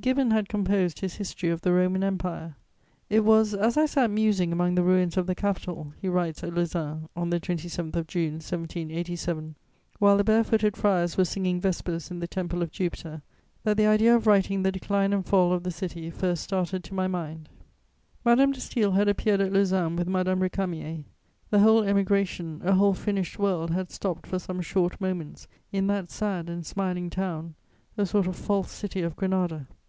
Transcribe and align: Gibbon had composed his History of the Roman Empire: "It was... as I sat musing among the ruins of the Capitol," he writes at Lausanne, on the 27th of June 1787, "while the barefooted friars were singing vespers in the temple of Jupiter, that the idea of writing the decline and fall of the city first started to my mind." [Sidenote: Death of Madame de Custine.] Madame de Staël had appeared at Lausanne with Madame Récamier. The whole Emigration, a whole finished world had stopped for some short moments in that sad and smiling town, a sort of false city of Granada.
Gibbon 0.00 0.32
had 0.32 0.48
composed 0.48 0.98
his 0.98 1.14
History 1.14 1.48
of 1.48 1.60
the 1.60 1.72
Roman 1.72 2.02
Empire: 2.02 2.56
"It 3.08 3.20
was... 3.24 3.54
as 3.54 3.76
I 3.76 3.86
sat 3.86 4.10
musing 4.10 4.52
among 4.52 4.74
the 4.74 4.82
ruins 4.82 5.16
of 5.16 5.28
the 5.28 5.34
Capitol," 5.36 5.92
he 5.96 6.08
writes 6.08 6.42
at 6.42 6.52
Lausanne, 6.52 7.08
on 7.14 7.30
the 7.30 7.38
27th 7.38 7.94
of 7.94 8.08
June 8.08 8.32
1787, 8.40 9.54
"while 10.00 10.16
the 10.16 10.24
barefooted 10.24 10.76
friars 10.76 11.16
were 11.16 11.24
singing 11.24 11.60
vespers 11.60 12.10
in 12.10 12.18
the 12.18 12.26
temple 12.26 12.62
of 12.62 12.72
Jupiter, 12.72 13.22
that 13.62 13.76
the 13.76 13.86
idea 13.86 14.16
of 14.16 14.26
writing 14.26 14.64
the 14.64 14.72
decline 14.72 15.12
and 15.12 15.24
fall 15.24 15.52
of 15.52 15.62
the 15.62 15.70
city 15.70 16.10
first 16.10 16.42
started 16.42 16.82
to 16.82 16.94
my 16.94 17.06
mind." 17.06 17.48
[Sidenote: 17.48 17.48
Death 17.54 17.62
of 17.62 17.64
Madame 17.68 17.92
de 17.94 17.94
Custine.] 17.94 18.24
Madame 18.24 18.52
de 18.52 18.58
Staël 18.58 18.96
had 18.98 19.08
appeared 19.08 19.40
at 19.40 19.52
Lausanne 19.52 19.94
with 19.94 20.08
Madame 20.08 20.40
Récamier. 20.40 21.04
The 21.50 21.60
whole 21.60 21.84
Emigration, 21.84 22.60
a 22.64 22.74
whole 22.74 22.94
finished 22.94 23.38
world 23.38 23.70
had 23.70 23.92
stopped 23.92 24.26
for 24.26 24.40
some 24.40 24.60
short 24.62 25.00
moments 25.00 25.46
in 25.70 25.86
that 25.86 26.10
sad 26.10 26.48
and 26.50 26.66
smiling 26.66 27.08
town, 27.08 27.54
a 27.96 28.04
sort 28.04 28.26
of 28.26 28.34
false 28.34 28.72
city 28.72 29.02
of 29.02 29.14
Granada. 29.14 29.68